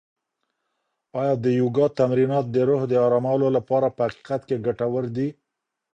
[1.19, 5.27] آیا د یوګا تمرینات د روح د ارامولو لپاره په حقیقت کې ګټور دي؟